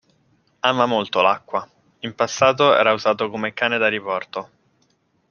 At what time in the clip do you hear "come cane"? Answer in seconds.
3.29-3.77